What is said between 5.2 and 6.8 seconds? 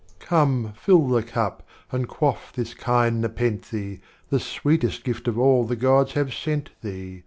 of all the Gods have sent